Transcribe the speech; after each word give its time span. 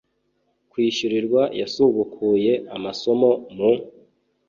kwishyurirwa 0.71 1.41
yasubukuye 1.59 2.53
amasomo 2.75 3.29
mu 3.55 3.71